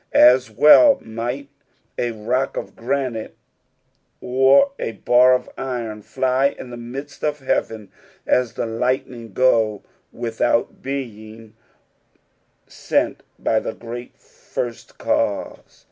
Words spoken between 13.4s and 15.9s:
the great First Cause.